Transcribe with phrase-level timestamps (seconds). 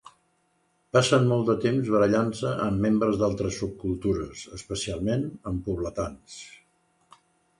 [0.95, 6.39] Passen molt de temps barallant-se amb membres d'altres subcultures, especialment amb pobletans.